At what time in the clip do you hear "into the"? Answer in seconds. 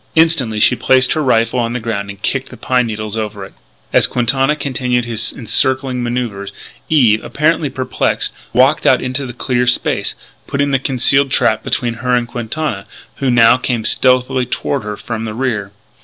8.99-9.31